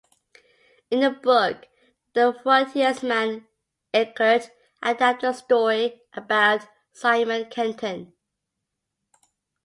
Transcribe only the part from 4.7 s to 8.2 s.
adapted this story about Simon Kenton.